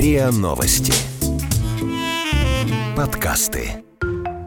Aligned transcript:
РИА 0.00 0.30
Новости. 0.30 0.94
Подкасты. 2.96 3.84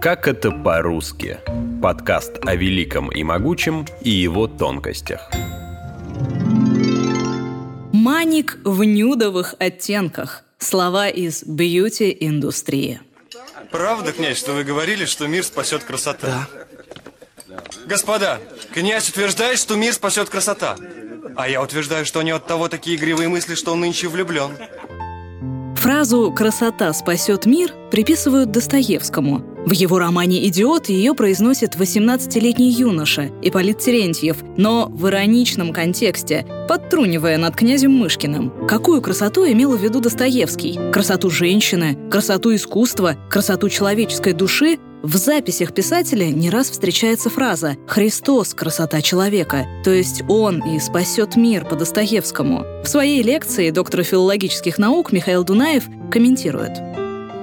Как 0.01 0.27
это 0.27 0.49
по-русски? 0.49 1.37
Подкаст 1.79 2.39
о 2.43 2.55
великом 2.55 3.11
и 3.11 3.21
могучем 3.21 3.85
и 4.01 4.09
его 4.09 4.47
тонкостях. 4.47 5.29
Маник 7.91 8.57
в 8.63 8.83
нюдовых 8.83 9.53
оттенках. 9.59 10.43
Слова 10.57 11.07
из 11.07 11.43
бьюти-индустрии. 11.43 13.01
Правда, 13.69 14.11
князь, 14.11 14.39
что 14.39 14.53
вы 14.53 14.63
говорили, 14.63 15.05
что 15.05 15.27
мир 15.27 15.43
спасет 15.43 15.83
красота? 15.83 16.47
Да. 17.47 17.63
Господа, 17.85 18.41
князь 18.73 19.07
утверждает, 19.07 19.59
что 19.59 19.75
мир 19.75 19.93
спасет 19.93 20.29
красота. 20.29 20.77
А 21.35 21.47
я 21.47 21.61
утверждаю, 21.61 22.05
что 22.05 22.19
у 22.19 22.21
него 22.23 22.37
от 22.37 22.47
того 22.47 22.69
такие 22.69 22.95
игривые 22.95 23.29
мысли, 23.29 23.55
что 23.55 23.73
он 23.73 23.81
нынче 23.81 24.07
влюблен. 24.07 24.57
Фразу 25.83 26.31
«красота 26.31 26.93
спасет 26.93 27.45
мир» 27.45 27.73
приписывают 27.91 28.51
Достоевскому. 28.51 29.43
В 29.65 29.73
его 29.73 29.99
романе 29.99 30.47
«Идиот» 30.47 30.87
ее 30.87 31.13
произносит 31.13 31.75
18-летний 31.75 32.71
юноша 32.71 33.31
Ипполит 33.41 33.79
Терентьев, 33.79 34.37
но 34.55 34.87
в 34.87 35.09
ироничном 35.09 35.73
контексте, 35.73 36.45
подтрунивая 36.69 37.37
над 37.37 37.57
князем 37.57 37.91
Мышкиным. 37.91 38.65
Какую 38.65 39.01
красоту 39.01 39.45
имел 39.45 39.75
в 39.75 39.83
виду 39.83 39.99
Достоевский? 39.99 40.79
Красоту 40.93 41.29
женщины, 41.29 41.97
красоту 42.09 42.55
искусства, 42.55 43.17
красоту 43.29 43.67
человеческой 43.67 44.31
души 44.31 44.79
в 45.03 45.17
записях 45.17 45.73
писателя 45.73 46.29
не 46.29 46.49
раз 46.49 46.69
встречается 46.69 47.29
фраза 47.29 47.75
«Христос– 47.87 48.53
красота 48.55 49.01
человека», 49.01 49.65
то 49.83 49.91
есть 49.91 50.23
Он 50.29 50.63
и 50.65 50.79
спасет 50.79 51.35
мир 51.35 51.65
по 51.65 51.75
Достоевскому. 51.75 52.63
В 52.85 52.87
своей 52.87 53.21
лекции 53.21 53.69
доктор 53.69 54.03
филологических 54.03 54.77
наук 54.77 55.11
Михаил 55.11 55.43
Дунаев 55.43 55.83
комментирует. 56.09 56.79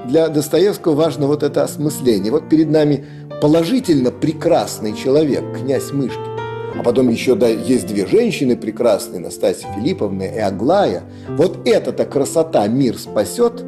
Для 0.08 0.28
Достоевского 0.28 0.94
важно 0.94 1.26
вот 1.26 1.42
это 1.42 1.62
осмысление. 1.62 2.32
Вот 2.32 2.48
перед 2.48 2.70
нами 2.70 3.04
положительно 3.42 4.10
прекрасный 4.10 4.96
человек, 4.96 5.44
князь 5.54 5.92
Мышкин. 5.92 6.78
А 6.78 6.82
потом 6.82 7.10
еще 7.10 7.34
да, 7.34 7.48
есть 7.48 7.86
две 7.86 8.06
женщины 8.06 8.56
прекрасные, 8.56 9.20
Настасья 9.20 9.68
Филипповна 9.74 10.22
и 10.22 10.38
Аглая. 10.38 11.02
Вот 11.28 11.68
эта-то 11.68 12.06
красота 12.06 12.66
мир 12.68 12.96
спасет? 12.96 13.62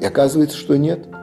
И 0.00 0.04
оказывается, 0.04 0.56
что 0.56 0.76
нет– 0.76 1.06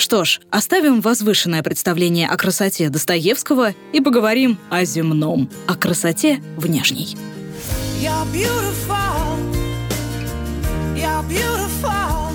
что 0.00 0.24
ж, 0.24 0.40
оставим 0.50 1.00
возвышенное 1.00 1.62
представление 1.62 2.26
о 2.26 2.36
красоте 2.36 2.88
Достоевского 2.88 3.74
и 3.92 4.00
поговорим 4.00 4.58
о 4.70 4.84
земном, 4.84 5.48
о 5.68 5.74
красоте 5.74 6.42
внешней. 6.56 7.16
You're 8.00 8.24
beautiful. 8.32 9.38
You're 10.96 11.22
beautiful. 11.28 12.32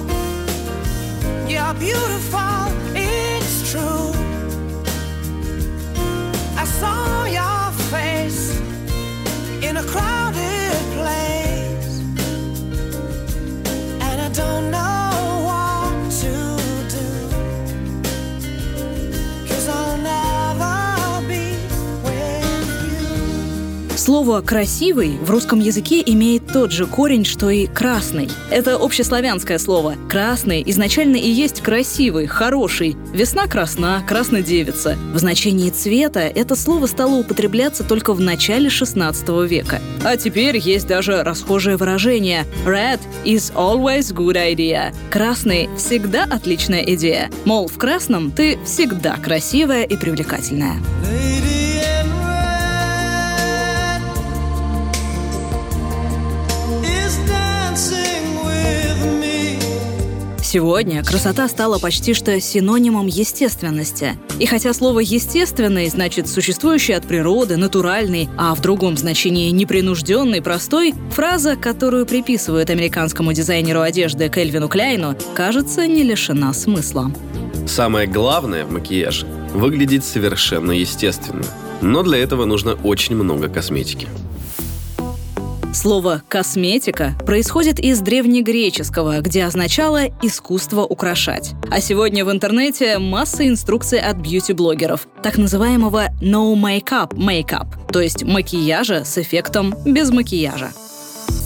You're 1.47 1.73
beautiful. 1.79 2.71
It's 2.93 3.71
true. 3.71 4.13
I 6.55 6.65
saw 6.65 7.25
your 7.25 7.71
face 7.89 8.59
in 9.63 9.77
a 9.77 9.83
crowded 9.83 10.77
place. 10.93 11.99
And 14.01 14.21
I 14.21 14.29
don't 14.33 14.69
know 14.69 14.84
Слово 24.05 24.41
«красивый» 24.41 25.17
в 25.19 25.31
русском 25.31 25.59
языке 25.59 26.03
имеет 26.05 26.45
тот 26.53 26.71
же 26.71 26.85
корень, 26.85 27.25
что 27.25 27.49
и 27.49 27.65
«красный». 27.65 28.29
Это 28.51 28.75
общеславянское 28.75 29.57
слово. 29.57 29.95
«Красный» 30.07 30.61
изначально 30.67 31.15
и 31.15 31.27
есть 31.27 31.61
«красивый», 31.61 32.27
«хороший». 32.27 32.95
Весна 33.13 33.47
красна, 33.47 34.03
краснодевица. 34.07 34.95
В 35.11 35.17
значении 35.17 35.71
цвета 35.71 36.19
это 36.19 36.55
слово 36.55 36.85
стало 36.85 37.15
употребляться 37.15 37.83
только 37.83 38.13
в 38.13 38.19
начале 38.21 38.67
XVI 38.67 39.47
века. 39.47 39.81
А 40.03 40.17
теперь 40.17 40.59
есть 40.59 40.85
даже 40.85 41.23
расхожее 41.23 41.75
выражение 41.75 42.45
«Red 42.63 42.99
is 43.23 43.51
always 43.55 44.13
good 44.13 44.35
idea». 44.35 44.93
«Красный»— 45.09 45.67
всегда 45.79 46.25
отличная 46.25 46.83
идея. 46.93 47.31
Мол, 47.43 47.67
в 47.67 47.79
красном 47.79 48.29
ты 48.29 48.59
всегда 48.65 49.15
красивая 49.15 49.83
и 49.83 49.97
привлекательная. 49.97 50.75
Сегодня 60.55 61.03
красота 61.03 61.49
стала 61.49 61.79
почти 61.79 62.13
что 62.13 62.39
синонимом 62.39 63.07
естественности. 63.07 64.17
И 64.39 64.45
хотя 64.45 64.73
слово 64.73 65.01
«естественный» 65.01 65.89
значит 65.89 66.29
существующий 66.29 66.93
от 66.93 67.05
природы, 67.05 67.57
натуральный, 67.57 68.29
а 68.37 68.55
в 68.55 68.61
другом 68.61 68.95
значении 68.95 69.49
непринужденный, 69.49 70.41
простой, 70.41 70.93
фраза, 71.11 71.57
которую 71.57 72.05
приписывают 72.05 72.69
американскому 72.69 73.33
дизайнеру 73.33 73.81
одежды 73.81 74.29
Кельвину 74.29 74.69
Кляйну, 74.69 75.17
кажется, 75.35 75.87
не 75.87 76.03
лишена 76.03 76.53
смысла. 76.53 77.11
Самое 77.67 78.07
главное 78.07 78.63
в 78.63 78.71
макияже– 78.71 79.27
выглядеть 79.53 80.05
совершенно 80.05 80.71
естественно. 80.71 81.43
Но 81.81 82.01
для 82.01 82.17
этого 82.19 82.45
нужно 82.45 82.75
очень 82.75 83.17
много 83.17 83.49
косметики. 83.49 84.07
Слово 85.75 86.23
«косметика» 86.29 87.17
происходит 87.25 87.81
из 87.81 87.99
древнегреческого, 87.99 89.19
где 89.19 89.43
означало 89.43 90.05
«искусство 90.21 90.83
украшать». 90.83 91.51
А 91.69 91.81
сегодня 91.81 92.23
в 92.23 92.31
интернете 92.31 92.97
масса 92.97 93.45
инструкций 93.45 93.99
от 93.99 94.15
бьюти-блогеров, 94.15 95.05
так 95.21 95.37
называемого 95.37 96.05
«no 96.21 96.55
makeup 96.55 97.09
makeup», 97.17 97.67
то 97.91 97.99
есть 97.99 98.23
макияжа 98.23 99.03
с 99.03 99.17
эффектом 99.17 99.75
без 99.85 100.11
макияжа. 100.11 100.71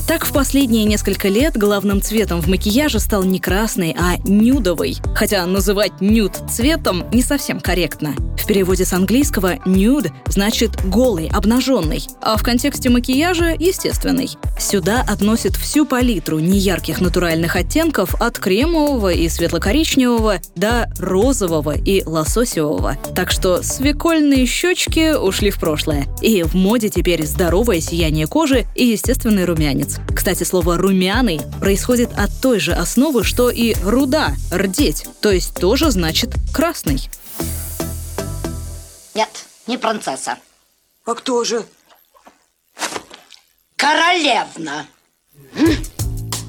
Так 0.09 0.25
в 0.25 0.34
последние 0.34 0.86
несколько 0.86 1.28
лет 1.28 1.56
главным 1.56 2.02
цветом 2.02 2.42
в 2.42 2.47
макияже 2.47 3.00
стал 3.00 3.24
не 3.24 3.40
красный, 3.40 3.96
а 3.96 4.18
нюдовый. 4.28 4.97
Хотя 5.14 5.46
называть 5.46 6.02
нюд 6.02 6.31
цветом 6.50 7.06
не 7.14 7.22
совсем 7.22 7.59
корректно. 7.59 8.16
В 8.36 8.47
переводе 8.47 8.86
с 8.86 8.94
английского 8.94 9.58
nude 9.68 10.12
значит 10.25 10.84
голый, 10.84 11.30
обнаженный, 11.31 12.08
а 12.24 12.38
в 12.38 12.42
контексте 12.42 12.90
макияжа– 12.90 13.53
естественный. 13.59 14.31
Сюда 14.58 15.06
относят 15.08 15.56
всю 15.56 15.86
палитру 15.86 16.40
неярких 16.40 17.02
натуральных 17.02 17.56
оттенков 17.56 18.20
от 18.20 18.40
кремового 18.40 19.14
и 19.14 19.30
светло-коричневого 19.30 20.40
до 20.56 20.91
розового 20.97 21.78
и 21.78 22.03
лососевого. 22.03 22.97
Так 23.16 23.30
что 23.30 23.62
свекольные 23.62 24.47
щечки 24.47 25.16
ушли 25.16 25.52
в 25.52 25.59
прошлое. 25.59 26.08
И 26.24 26.41
в 26.41 26.56
моде 26.56 26.90
теперь 26.90 27.28
здоровое 27.28 27.80
сияние 27.80 28.26
кожи 28.26 28.66
и 28.74 28.88
естественный 28.88 29.46
румянец. 29.46 29.98
Кстати, 30.15 30.43
слово 30.43 30.77
«румяный» 30.77 31.41
происходит 31.59 32.11
от 32.17 32.29
той 32.41 32.59
же 32.59 32.73
основы, 32.73 33.23
что 33.23 33.49
и 33.49 33.73
«руда»— 33.83 34.35
«рдеть», 34.51 35.05
то 35.21 35.31
есть 35.31 35.55
тоже 35.55 35.91
значит 35.91 36.33
«красный». 36.53 37.09
Нет, 39.13 39.29
не 39.67 39.77
принцесса. 39.77 40.37
А 41.05 41.15
кто 41.15 41.43
же? 41.43 41.65
Королевна. 43.75 44.85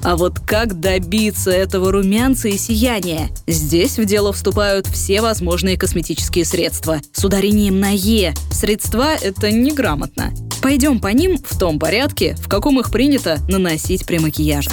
А 0.03 0.17
вот 0.17 0.39
как 0.39 0.79
добиться 0.79 1.51
этого 1.51 1.91
румянца 1.91 2.47
и 2.47 2.57
сияния? 2.57 3.29
Здесь 3.45 3.99
в 3.99 4.05
дело 4.05 4.33
вступают 4.33 4.87
все 4.87 5.21
возможные 5.21 5.77
косметические 5.77 6.43
средства. 6.43 6.99
С 7.13 7.23
ударением 7.23 7.79
на 7.79 7.91
«е». 7.91 8.33
Средства— 8.51 9.15
это 9.21 9.51
неграмотно. 9.51 10.33
Пойдем 10.61 10.99
по 10.99 11.07
ним 11.07 11.37
в 11.37 11.57
том 11.57 11.77
порядке, 11.77 12.35
в 12.35 12.47
каком 12.47 12.79
их 12.79 12.91
принято 12.91 13.39
наносить 13.47 14.05
при 14.05 14.17
макияже. 14.17 14.71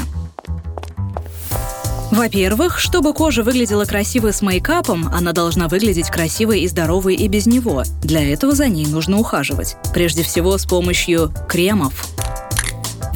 Во-первых, 2.10 2.78
чтобы 2.78 3.12
кожа 3.12 3.42
выглядела 3.42 3.84
красивой 3.84 4.32
с 4.32 4.40
мейкапом, 4.40 5.08
она 5.12 5.32
должна 5.32 5.68
выглядеть 5.68 6.08
красивой 6.08 6.60
и 6.62 6.68
здоровой 6.68 7.14
и 7.14 7.28
без 7.28 7.46
него. 7.46 7.82
Для 8.02 8.26
этого 8.26 8.54
за 8.54 8.68
ней 8.68 8.86
нужно 8.86 9.18
ухаживать. 9.18 9.76
Прежде 9.92 10.22
всего 10.22 10.56
с 10.56 10.64
помощью 10.64 11.30
кремов. 11.48 12.06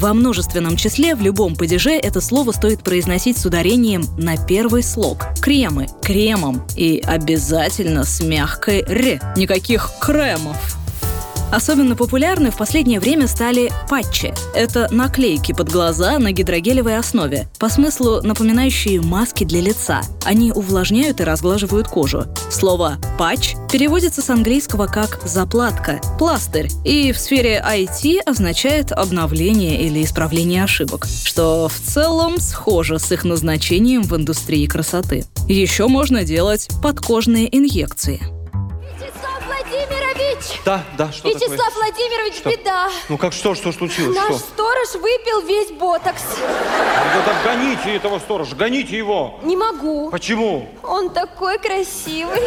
Во 0.03 0.13
множественном 0.13 0.75
числе 0.75 1.15
в 1.15 1.21
любом 1.21 1.55
падеже 1.55 1.91
это 1.91 2.19
слово 2.19 2.51
стоит 2.51 2.83
произносить 2.83 3.37
с 3.37 3.45
ударением 3.45 4.03
на 4.17 4.35
первый 4.35 4.83
слог. 4.83 5.23
Кремы, 5.41 5.87
кремом 6.01 6.61
и 6.75 7.01
обязательно 7.05 8.03
с 8.03 8.19
мягкой 8.19 8.81
«р». 8.81 9.21
Никаких 9.37 9.89
кремов. 10.01 10.72
Особенно 11.53 11.95
популярны 11.95 12.49
в 12.49 12.57
последнее 12.57 12.99
время 12.99 13.27
стали 13.27 13.71
патчи. 13.87 14.33
Это 14.55 14.87
наклейки 14.89 15.53
под 15.53 15.69
глаза 15.69 16.17
на 16.17 16.31
гидрогелевой 16.31 16.97
основе, 16.97 17.47
по 17.59 17.69
смыслу 17.69 18.21
напоминающие 18.23 18.99
маски 19.01 19.43
для 19.43 19.61
лица. 19.61 20.01
Они 20.25 20.51
увлажняют 20.51 21.21
и 21.21 21.23
разглаживают 21.23 21.87
кожу. 21.87 22.25
Слово 22.49 22.97
«патч» 23.19 23.53
переводится 23.71 24.23
с 24.23 24.31
английского 24.31 24.87
как 24.87 25.21
«заплатка», 25.25 26.01
«пластырь» 26.17 26.71
и 26.83 27.11
в 27.11 27.19
сфере 27.19 27.63
IT 27.63 28.21
означает 28.25 28.91
обновление 28.91 29.83
или 29.83 30.03
исправление 30.03 30.63
ошибок, 30.63 31.05
что 31.23 31.69
в 31.69 31.79
целом 31.79 32.39
схоже 32.39 32.97
с 32.97 33.11
их 33.11 33.25
назначением 33.25 34.01
в 34.01 34.15
индустрии 34.15 34.65
красоты. 34.65 35.25
Еще 35.47 35.87
можно 35.87 36.23
делать 36.23 36.67
подкожные 36.81 37.55
инъекции. 37.55 38.42
Владимирович! 40.33 40.61
Да, 40.65 40.83
да, 40.97 41.11
что 41.11 41.29
Вячеслав 41.29 41.57
такое? 41.57 41.73
Владимирович, 41.73 42.35
Что? 42.35 42.49
беда! 42.49 42.89
Ну 43.09 43.17
как 43.17 43.33
что, 43.33 43.55
что 43.55 43.71
случилось? 43.71 44.15
Наш 44.15 44.27
Что? 44.27 44.37
сторож 44.39 44.93
выпил 44.95 45.41
весь 45.41 45.71
ботокс. 45.71 46.21
Да 46.39 47.21
так 47.25 47.43
гоните 47.43 47.95
этого 47.95 48.19
сторожа, 48.19 48.55
гоните 48.55 48.97
его. 48.97 49.39
Не 49.43 49.55
могу. 49.57 50.09
Почему? 50.09 50.67
Он 50.83 51.09
такой 51.09 51.57
красивый. 51.59 52.41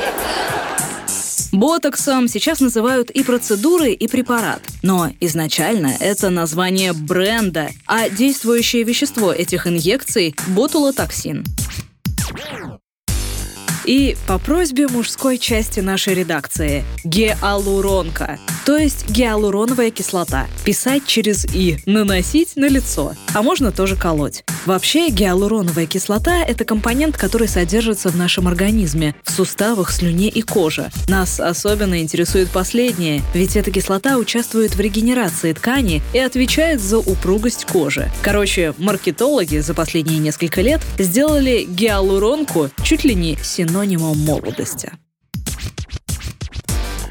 Ботоксом 1.52 2.28
сейчас 2.28 2.60
называют 2.60 3.10
и 3.10 3.22
процедуры, 3.22 3.92
и 3.92 4.08
препарат. 4.08 4.60
Но 4.82 5.08
изначально 5.20 5.94
это 6.00 6.28
название 6.28 6.92
бренда, 6.92 7.70
а 7.86 8.10
действующее 8.10 8.82
вещество 8.82 9.32
этих 9.32 9.66
инъекций– 9.66 10.34
ботулотоксин. 10.48 11.44
И 13.86 14.16
по 14.26 14.38
просьбе 14.38 14.88
мужской 14.88 15.38
части 15.38 15.78
нашей 15.78 16.14
редакции– 16.14 16.84
гиалуронка, 17.04 18.40
то 18.64 18.76
есть 18.76 19.08
гиалуроновая 19.08 19.92
кислота. 19.92 20.48
Писать 20.64 21.06
через 21.06 21.46
«и», 21.54 21.78
наносить 21.86 22.56
на 22.56 22.68
лицо, 22.68 23.14
а 23.32 23.42
можно 23.42 23.70
тоже 23.70 23.94
колоть. 23.94 24.42
Вообще, 24.66 25.10
гиалуроновая 25.10 25.86
кислота– 25.86 26.42
это 26.48 26.64
компонент, 26.64 27.16
который 27.16 27.46
содержится 27.46 28.08
в 28.08 28.16
нашем 28.16 28.48
организме, 28.48 29.14
в 29.22 29.30
суставах, 29.30 29.92
слюне 29.92 30.28
и 30.28 30.42
коже. 30.42 30.90
Нас 31.08 31.38
особенно 31.38 32.02
интересует 32.02 32.50
последнее, 32.50 33.22
ведь 33.32 33.54
эта 33.54 33.70
кислота 33.70 34.16
участвует 34.16 34.74
в 34.74 34.80
регенерации 34.80 35.52
ткани 35.52 36.02
и 36.12 36.18
отвечает 36.18 36.80
за 36.80 36.98
упругость 36.98 37.66
кожи. 37.66 38.10
Короче, 38.22 38.74
маркетологи 38.78 39.58
за 39.58 39.74
последние 39.74 40.18
несколько 40.18 40.60
лет 40.62 40.80
сделали 40.98 41.64
гиалуронку 41.68 42.70
чуть 42.82 43.04
ли 43.04 43.14
не 43.14 43.36
синонимом 43.76 44.19
молодости. 44.20 44.90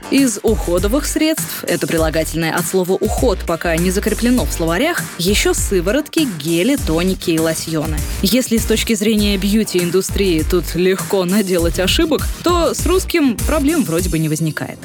Из 0.10 0.40
уходовых 0.42 1.06
средств, 1.06 1.64
это 1.68 1.86
прилагательное 1.86 2.56
от 2.56 2.66
слова 2.66 2.94
«уход», 2.94 3.40
пока 3.46 3.76
не 3.76 3.92
закреплено 3.92 4.46
в 4.46 4.52
словарях, 4.52 5.00
еще 5.20 5.54
сыворотки, 5.54 6.28
гели, 6.40 6.76
тоники 6.76 7.32
и 7.32 7.40
лосьоны. 7.40 7.98
Если 8.24 8.58
с 8.58 8.66
точки 8.66 8.96
зрения 8.96 9.38
бьюти-индустрии 9.38 10.44
тут 10.50 10.74
легко 10.76 11.24
наделать 11.26 11.80
ошибок, 11.80 12.22
то 12.44 12.74
с 12.74 12.86
русским 12.86 13.38
проблем 13.38 13.84
вроде 13.84 14.10
бы 14.10 14.18
не 14.18 14.30
возникает. 14.30 14.80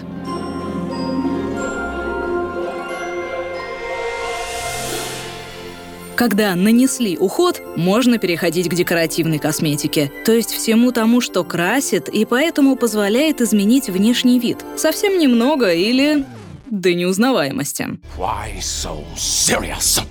Когда 6.20 6.54
нанесли 6.54 7.16
уход, 7.16 7.62
можно 7.76 8.18
переходить 8.18 8.68
к 8.68 8.74
декоративной 8.74 9.38
косметике, 9.38 10.12
то 10.26 10.32
есть 10.32 10.50
всему 10.50 10.92
тому, 10.92 11.22
что 11.22 11.44
красит 11.44 12.10
и 12.10 12.26
поэтому 12.26 12.76
позволяет 12.76 13.40
изменить 13.40 13.88
внешний 13.88 14.38
вид. 14.38 14.58
Совсем 14.76 15.18
немного 15.18 15.72
или 15.72 16.26
до 16.68 16.92
неузнаваемости. 16.92 17.98
Why 18.18 18.58
so 18.60 19.02
serious? 19.16 20.02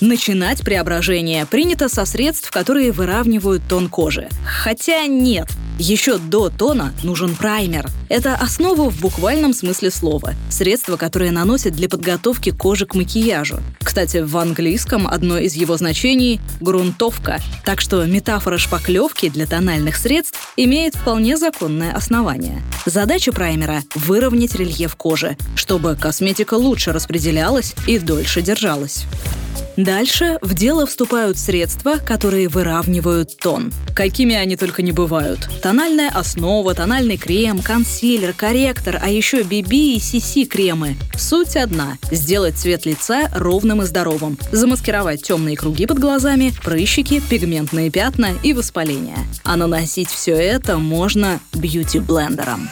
Начинать 0.00 0.62
преображение 0.62 1.44
принято 1.44 1.90
со 1.90 2.06
средств, 2.06 2.50
которые 2.50 2.92
выравнивают 2.92 3.62
тон 3.68 3.90
кожи. 3.90 4.30
Хотя 4.46 5.04
нет, 5.04 5.48
еще 5.82 6.18
до 6.18 6.48
тона 6.48 6.94
нужен 7.02 7.34
праймер. 7.34 7.90
Это 8.08 8.34
основа 8.34 8.88
в 8.88 9.00
буквальном 9.00 9.52
смысле 9.52 9.90
слова. 9.90 10.34
Средство, 10.48 10.96
которое 10.96 11.32
наносят 11.32 11.74
для 11.74 11.88
подготовки 11.88 12.50
кожи 12.50 12.86
к 12.86 12.94
макияжу. 12.94 13.58
Кстати, 13.82 14.18
в 14.18 14.36
английском 14.36 15.08
одно 15.08 15.38
из 15.38 15.54
его 15.54 15.76
значений— 15.76 16.40
грунтовка. 16.60 17.40
Так 17.64 17.80
что 17.80 18.04
метафора 18.04 18.58
шпаклевки 18.58 19.28
для 19.28 19.46
тональных 19.46 19.96
средств 19.96 20.52
имеет 20.56 20.94
вполне 20.94 21.36
законное 21.36 21.92
основание. 21.92 22.62
Задача 22.86 23.32
праймера— 23.32 23.82
выровнять 23.96 24.54
рельеф 24.54 24.94
кожи, 24.94 25.36
чтобы 25.56 25.96
косметика 25.96 26.54
лучше 26.54 26.92
распределялась 26.92 27.74
и 27.88 27.98
дольше 27.98 28.40
держалась. 28.40 29.04
Дальше 29.76 30.38
в 30.42 30.54
дело 30.54 30.86
вступают 30.86 31.38
средства, 31.38 31.96
которые 31.96 32.48
выравнивают 32.48 33.36
тон. 33.38 33.72
Какими 33.94 34.34
они 34.34 34.56
только 34.56 34.82
не 34.82 34.92
бывают. 34.92 35.48
Тональная 35.62 36.10
основа, 36.10 36.74
тональный 36.74 37.16
крем, 37.16 37.60
консилер, 37.60 38.32
корректор, 38.32 38.98
а 39.02 39.08
еще 39.08 39.40
BB 39.40 39.72
и 39.72 39.98
CC 39.98 40.44
кремы. 40.44 40.96
Суть 41.16 41.56
одна– 41.56 41.98
сделать 42.10 42.56
цвет 42.56 42.84
лица 42.84 43.30
ровным 43.34 43.82
и 43.82 43.86
здоровым, 43.86 44.38
замаскировать 44.50 45.22
темные 45.22 45.56
круги 45.56 45.86
под 45.86 45.98
глазами, 45.98 46.52
прыщики, 46.62 47.20
пигментные 47.20 47.90
пятна 47.90 48.30
и 48.42 48.52
воспаление. 48.52 49.18
А 49.44 49.56
наносить 49.56 50.10
все 50.10 50.32
это 50.32 50.78
можно 50.78 51.40
бьюти-блендером. 51.54 52.68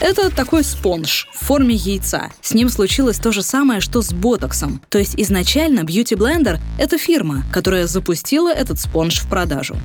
Это 0.00 0.30
такой 0.30 0.62
спонж 0.62 1.26
в 1.32 1.46
форме 1.46 1.74
яйца. 1.74 2.30
С 2.42 2.52
ним 2.52 2.68
случилось 2.68 3.18
то 3.18 3.32
же 3.32 3.42
самое, 3.42 3.80
что 3.80 4.02
с 4.02 4.12
ботоксом. 4.12 4.82
То 4.90 4.98
есть 4.98 5.14
изначально 5.16 5.80
Beauty 5.80 6.16
Blender— 6.16 6.58
это 6.78 6.98
фирма, 6.98 7.44
которая 7.50 7.86
запустила 7.86 8.52
этот 8.52 8.78
спонж 8.78 9.20
в 9.20 9.28
продажу. 9.28 9.76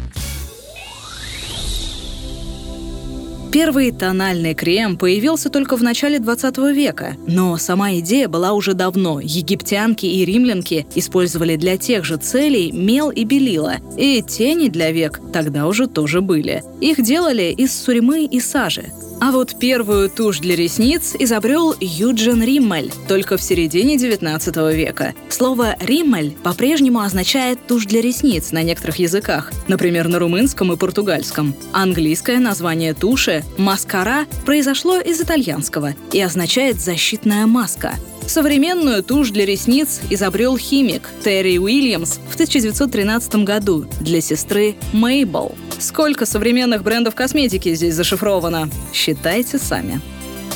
Первый 3.54 3.92
тональный 3.92 4.54
крем 4.54 4.98
появился 4.98 5.50
только 5.50 5.76
в 5.76 5.84
начале 5.84 6.20
20 6.20 6.58
века, 6.74 7.18
но 7.28 7.58
сама 7.58 7.94
идея 7.96 8.30
была 8.30 8.54
уже 8.54 8.74
давно. 8.74 9.20
Египтянки 9.20 10.06
и 10.06 10.24
римлянки 10.24 10.88
использовали 10.96 11.58
для 11.58 11.76
тех 11.76 12.06
же 12.06 12.16
целей 12.16 12.72
мел 12.72 13.10
и 13.12 13.26
белила, 13.26 13.76
и 13.98 14.22
тени 14.22 14.70
для 14.70 14.92
век 14.92 15.20
тогда 15.34 15.68
уже 15.68 15.88
тоже 15.88 16.22
были. 16.22 16.64
Их 16.80 17.02
делали 17.02 17.54
из 17.58 17.78
суремы 17.78 18.24
и 18.24 18.40
сажи. 18.40 18.86
А 19.22 19.32
вот 19.32 19.60
первую 19.60 20.10
тушь 20.10 20.40
для 20.40 20.56
ресниц 20.56 21.16
изобрел 21.18 21.76
Юджин 21.80 22.42
Риммель 22.42 22.92
только 23.08 23.38
в 23.38 23.44
середине 23.44 23.96
19 23.96 24.56
века. 24.76 25.14
Слово 25.30 25.76
«риммель» 25.80 26.36
по-прежнему 26.42 27.02
означает 27.02 27.60
тушь 27.68 27.86
для 27.86 28.02
ресниц 28.02 28.52
на 28.52 28.64
некоторых 28.64 28.96
языках, 28.96 29.52
например, 29.68 30.08
на 30.08 30.18
румынском 30.18 30.74
и 30.74 30.76
португальском. 30.76 31.54
Английское 31.72 32.40
название 32.40 32.96
туши 32.96 33.44
«маскара» 33.60 34.26
произошло 34.44 34.98
из 34.98 35.22
итальянского 35.22 35.94
и 36.12 36.20
означает 36.20 36.82
«защитная 36.82 37.46
маска». 37.46 37.94
Современную 38.32 39.04
тушь 39.04 39.32
для 39.32 39.46
ресниц 39.46 40.00
изобрел 40.10 40.56
химик 40.58 41.10
Терри 41.22 41.58
Уильямс 41.58 42.20
в 42.30 42.36
1913 42.36 43.36
году 43.44 43.86
для 44.00 44.22
сестры 44.22 44.76
Мейбл. 44.94 45.54
Сколько 45.80 46.26
современных 46.26 46.82
брендов 46.82 47.14
косметики 47.14 47.74
здесь 47.74 47.94
зашифровано? 47.94 48.70
Считайте 48.94 49.58
сами. 49.58 50.00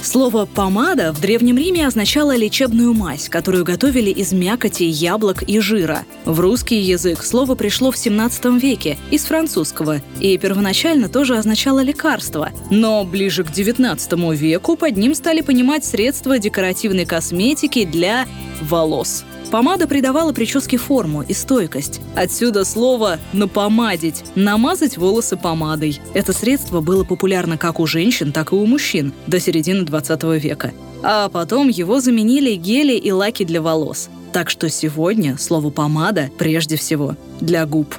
Слово 0.01 0.45
«помада» 0.45 1.11
в 1.11 1.19
Древнем 1.19 1.57
Риме 1.57 1.87
означало 1.87 2.35
лечебную 2.35 2.93
мазь, 2.93 3.29
которую 3.29 3.63
готовили 3.63 4.09
из 4.09 4.31
мякоти, 4.31 4.83
яблок 4.83 5.43
и 5.43 5.59
жира. 5.59 6.05
В 6.25 6.39
русский 6.39 6.79
язык 6.79 7.23
слово 7.23 7.55
пришло 7.55 7.91
в 7.91 7.97
17 7.97 8.45
веке 8.61 8.97
из 9.11 9.25
французского 9.25 10.01
и 10.19 10.37
первоначально 10.37 11.09
тоже 11.09 11.37
означало 11.37 11.81
лекарство. 11.81 12.51
Но 12.69 13.03
ближе 13.03 13.43
к 13.43 13.51
19 13.51 14.13
веку 14.33 14.75
под 14.75 14.97
ним 14.97 15.15
стали 15.15 15.41
понимать 15.41 15.85
средства 15.85 16.39
декоративной 16.39 17.05
косметики 17.05 17.85
для 17.85 18.25
волос. 18.61 19.25
Помада 19.51 19.87
придавала 19.87 20.33
прическе 20.33 20.77
форму 20.77 21.21
и 21.21 21.33
стойкость. 21.33 22.01
Отсюда 22.15 22.65
слово 22.65 23.19
«напомадить»— 23.33 24.23
намазать 24.35 24.97
волосы 24.97 25.37
помадой. 25.37 25.99
Это 26.13 26.33
средство 26.33 26.81
было 26.81 27.03
популярно 27.03 27.57
как 27.57 27.79
у 27.79 27.87
женщин, 27.87 28.31
так 28.31 28.51
и 28.51 28.55
у 28.55 28.65
мужчин 28.65 29.13
до 29.27 29.39
середины 29.39 29.83
20 29.83 30.23
века. 30.39 30.73
А 31.03 31.29
потом 31.29 31.69
его 31.69 31.99
заменили 31.99 32.55
гели 32.55 32.93
и 32.93 33.11
лаки 33.11 33.45
для 33.45 33.61
волос. 33.61 34.09
Так 34.33 34.49
что 34.49 34.69
сегодня 34.69 35.37
слово 35.37 35.69
«помада» 35.69 36.29
прежде 36.37 36.75
всего 36.75 37.15
для 37.39 37.65
губ. 37.65 37.95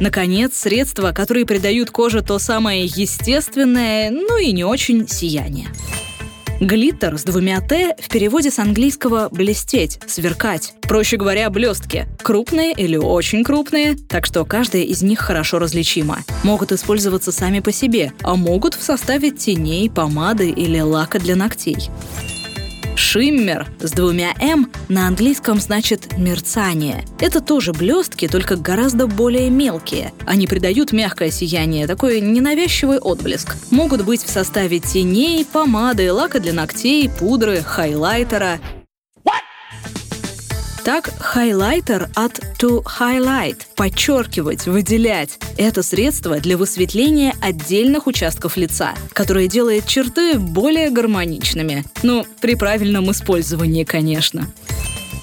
Наконец, 0.00 0.56
средства, 0.56 1.12
которые 1.12 1.46
придают 1.46 1.92
коже 1.92 2.22
то 2.22 2.40
самое 2.40 2.86
естественное, 2.86 4.10
ну 4.10 4.36
и 4.36 4.50
не 4.50 4.64
очень 4.64 5.06
сияние. 5.06 5.68
Глиттер 6.62 7.18
с 7.18 7.24
двумя 7.24 7.60
«т» 7.60 7.96
в 8.00 8.08
переводе 8.08 8.52
с 8.52 8.60
английского 8.60 9.28
«блестеть», 9.32 9.98
«сверкать». 10.06 10.74
Проще 10.82 11.16
говоря, 11.16 11.50
блестки. 11.50 12.06
Крупные 12.22 12.72
или 12.72 12.96
очень 12.96 13.42
крупные, 13.42 13.96
так 13.96 14.26
что 14.26 14.44
каждая 14.44 14.82
из 14.82 15.02
них 15.02 15.18
хорошо 15.18 15.58
различима. 15.58 16.18
Могут 16.44 16.70
использоваться 16.70 17.32
сами 17.32 17.58
по 17.58 17.72
себе, 17.72 18.12
а 18.22 18.36
могут 18.36 18.74
в 18.74 18.82
составе 18.84 19.32
теней, 19.32 19.90
помады 19.90 20.50
или 20.50 20.78
лака 20.78 21.18
для 21.18 21.34
ногтей. 21.34 21.90
Шиммер 22.94 23.66
с 23.80 23.90
двумя 23.92 24.34
«м» 24.40 24.70
на 24.88 25.06
английском 25.06 25.60
значит 25.60 26.16
«мерцание». 26.18 27.04
Это 27.20 27.40
тоже 27.40 27.72
блестки, 27.72 28.28
только 28.28 28.56
гораздо 28.56 29.06
более 29.06 29.50
мелкие. 29.50 30.12
Они 30.26 30.46
придают 30.46 30.92
мягкое 30.92 31.30
сияние, 31.30 31.86
такой 31.86 32.20
ненавязчивый 32.20 32.98
отблеск. 32.98 33.56
Могут 33.70 34.04
быть 34.04 34.22
в 34.22 34.30
составе 34.30 34.78
теней, 34.78 35.44
помады, 35.44 36.12
лака 36.12 36.40
для 36.40 36.52
ногтей, 36.52 37.08
пудры, 37.08 37.62
хайлайтера. 37.62 38.60
Так, 40.84 41.10
хайлайтер 41.20 42.08
от 42.16 42.40
to 42.58 42.82
highlight– 42.82 43.58
подчеркивать, 43.76 44.66
выделять. 44.66 45.38
Это 45.56 45.84
средство 45.84 46.40
для 46.40 46.56
высветления 46.56 47.36
отдельных 47.40 48.08
участков 48.08 48.56
лица, 48.56 48.94
которое 49.12 49.46
делает 49.46 49.86
черты 49.86 50.40
более 50.40 50.90
гармоничными. 50.90 51.84
Ну, 52.02 52.26
при 52.40 52.56
правильном 52.56 53.12
использовании, 53.12 53.84
конечно. 53.84 54.48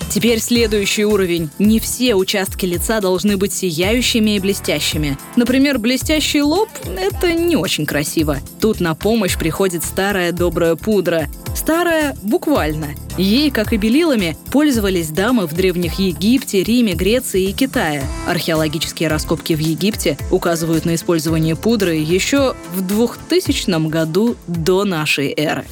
Теперь 0.09 0.39
следующий 0.39 1.05
уровень. 1.05 1.49
Не 1.59 1.79
все 1.79 2.15
участки 2.15 2.65
лица 2.65 3.01
должны 3.01 3.35
быть 3.35 3.53
сияющими 3.53 4.37
и 4.37 4.39
блестящими. 4.39 5.17
Например, 5.35 5.77
блестящий 5.77 6.41
лоб— 6.41 6.69
это 6.97 7.33
не 7.33 7.55
очень 7.55 7.85
красиво. 7.85 8.37
Тут 8.59 8.79
на 8.79 8.95
помощь 8.95 9.37
приходит 9.37 9.83
старая 9.83 10.31
добрая 10.31 10.75
пудра. 10.75 11.27
Старая 11.69 12.15
буквально. 12.23 12.95
Ей, 13.15 13.51
как 13.51 13.73
и 13.73 13.77
белилами, 13.77 14.35
пользовались 14.51 15.09
дамы 15.09 15.45
в 15.45 15.53
древних 15.53 15.99
Египте, 15.99 16.63
Риме, 16.63 16.95
Греции 16.95 17.43
и 17.43 17.53
Китае. 17.53 18.01
Археологические 18.27 19.07
раскопки 19.07 19.53
в 19.53 19.59
Египте 19.59 20.17
указывают 20.31 20.85
на 20.85 20.95
использование 20.95 21.55
пудры 21.55 21.93
еще 21.93 22.55
в 22.73 22.81
2000 22.81 23.87
году 23.87 24.35
до 24.47 24.83
нашей 24.83 25.31
эры. 25.37 25.63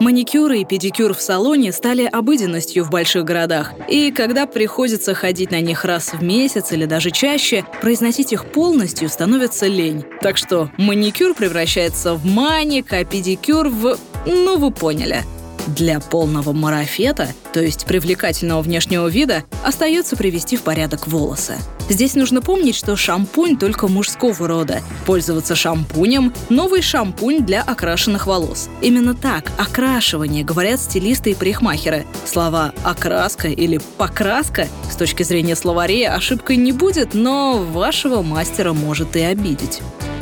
Маникюр 0.00 0.50
и 0.52 0.64
педикюр 0.64 1.14
в 1.14 1.20
салоне 1.20 1.72
стали 1.72 2.04
обыденностью 2.04 2.84
в 2.84 2.90
больших 2.90 3.24
городах, 3.24 3.72
и 3.88 4.10
когда 4.10 4.46
приходится 4.46 5.14
ходить 5.14 5.50
на 5.50 5.60
них 5.60 5.84
раз 5.84 6.12
в 6.12 6.22
месяц 6.22 6.72
или 6.72 6.86
даже 6.86 7.10
чаще, 7.10 7.64
произносить 7.80 8.32
их 8.32 8.46
полностью 8.46 9.08
становится 9.08 9.66
лень. 9.66 10.04
Так 10.20 10.36
что 10.38 10.70
маникюр 10.76 11.34
превращается 11.34 12.14
в 12.14 12.24
маник, 12.24 12.92
а 12.92 13.04
педикюр 13.04 13.68
в... 13.68 13.98
ну 14.26 14.58
вы 14.58 14.70
поняли– 14.70 15.24
для 15.66 16.00
полного 16.00 16.52
марафета, 16.52 17.28
то 17.52 17.60
есть 17.60 17.86
привлекательного 17.86 18.62
внешнего 18.62 19.08
вида, 19.08 19.44
остается 19.64 20.16
привести 20.16 20.56
в 20.56 20.62
порядок 20.62 21.06
волосы. 21.06 21.54
Здесь 21.88 22.14
нужно 22.14 22.40
помнить, 22.40 22.76
что 22.76 22.96
шампунь 22.96 23.56
только 23.56 23.88
мужского 23.88 24.46
рода. 24.46 24.80
Пользоваться 25.06 25.56
шампунем– 25.56 26.32
новый 26.48 26.82
шампунь 26.82 27.44
для 27.44 27.62
окрашенных 27.62 28.26
волос. 28.26 28.68
Именно 28.80 29.14
так, 29.14 29.50
окрашивание, 29.58 30.44
говорят 30.44 30.80
стилисты 30.80 31.30
и 31.30 31.34
парикмахеры. 31.34 32.06
Слова 32.26 32.72
«окраска» 32.84 33.48
или 33.48 33.80
«покраска» 33.96 34.68
с 34.90 34.96
точки 34.96 35.24
зрения 35.24 35.56
словарей 35.56 36.08
ошибкой 36.08 36.56
не 36.56 36.72
будет, 36.72 37.14
но 37.14 37.58
вашего 37.58 38.22
мастера 38.22 38.72
может 38.72 39.16
и 39.16 39.20
обидеть. 39.20 39.80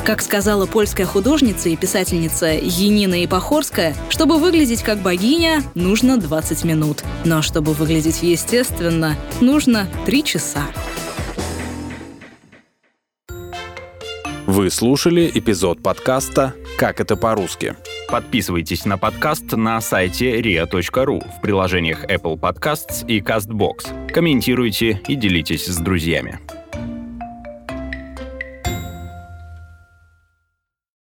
Как 0.09 0.23
сказала 0.23 0.65
польская 0.65 1.05
художница 1.05 1.69
и 1.69 1.75
писательница 1.75 2.47
Енина 2.47 3.23
Ипохорская, 3.25 3.95
чтобы 4.09 4.39
выглядеть 4.39 4.81
как 4.81 5.03
богиня, 5.03 5.61
нужно 5.75 6.17
20 6.17 6.63
минут. 6.63 7.03
Но 7.25 7.43
чтобы 7.43 7.73
выглядеть 7.73 8.23
естественно, 8.23 9.15
нужно 9.39 9.87
3 10.07 10.23
часа. 10.23 10.63
Вы 14.47 14.71
слушали 14.71 15.29
эпизод 15.31 15.83
подкаста 15.83 16.55
«Как 16.75 16.99
это 17.01 17.15
по-русски». 17.15 17.75
Подписывайтесь 18.09 18.85
на 18.85 18.97
подкаст 18.97 19.51
на 19.51 19.79
сайте 19.79 20.41
ria.ru 20.41 21.23
в 21.37 21.41
приложениях 21.41 22.05
Apple 22.05 22.39
Podcasts 22.39 23.05
и 23.07 23.19
CastBox. 23.19 24.11
Комментируйте 24.11 25.03
и 25.07 25.13
делитесь 25.13 25.67
с 25.67 25.77
друзьями. 25.77 26.39